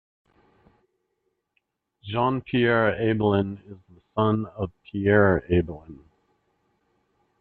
[2.03, 5.99] Jean-Pierre Abelin is the son of Pierre Abelin.